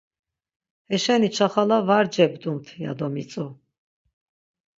[0.89, 3.45] Heşeni çaxala var cebdumt, ya do mitzu.